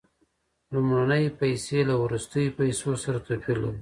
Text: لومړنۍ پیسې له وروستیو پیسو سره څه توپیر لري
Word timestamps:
لومړنۍ 0.73 1.25
پیسې 1.39 1.79
له 1.89 1.95
وروستیو 2.03 2.55
پیسو 2.59 2.91
سره 3.03 3.17
څه 3.25 3.25
توپیر 3.27 3.57
لري 3.61 3.69